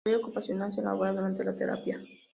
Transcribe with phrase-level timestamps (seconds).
[0.03, 1.99] La historia ocupacional se elabora durante la terapia.